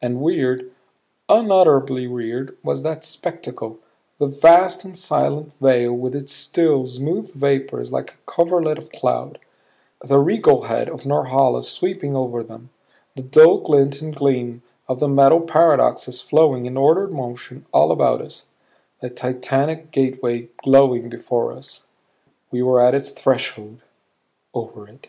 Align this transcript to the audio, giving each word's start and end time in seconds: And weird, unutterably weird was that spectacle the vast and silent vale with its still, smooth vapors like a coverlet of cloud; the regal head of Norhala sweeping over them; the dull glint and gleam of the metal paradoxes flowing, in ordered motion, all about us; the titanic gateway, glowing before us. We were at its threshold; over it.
And 0.00 0.20
weird, 0.20 0.70
unutterably 1.28 2.06
weird 2.06 2.56
was 2.62 2.82
that 2.82 3.02
spectacle 3.04 3.80
the 4.20 4.28
vast 4.28 4.84
and 4.84 4.96
silent 4.96 5.54
vale 5.60 5.92
with 5.92 6.14
its 6.14 6.32
still, 6.32 6.86
smooth 6.86 7.34
vapors 7.34 7.90
like 7.90 8.12
a 8.14 8.30
coverlet 8.30 8.78
of 8.78 8.92
cloud; 8.92 9.40
the 10.00 10.20
regal 10.20 10.62
head 10.66 10.88
of 10.88 11.04
Norhala 11.04 11.64
sweeping 11.64 12.14
over 12.14 12.44
them; 12.44 12.70
the 13.16 13.24
dull 13.24 13.58
glint 13.58 14.00
and 14.00 14.14
gleam 14.14 14.62
of 14.86 15.00
the 15.00 15.08
metal 15.08 15.40
paradoxes 15.40 16.20
flowing, 16.20 16.66
in 16.66 16.76
ordered 16.76 17.12
motion, 17.12 17.66
all 17.72 17.90
about 17.90 18.20
us; 18.22 18.44
the 19.00 19.10
titanic 19.10 19.90
gateway, 19.90 20.48
glowing 20.62 21.08
before 21.08 21.50
us. 21.52 21.86
We 22.52 22.62
were 22.62 22.80
at 22.80 22.94
its 22.94 23.10
threshold; 23.10 23.82
over 24.54 24.86
it. 24.86 25.08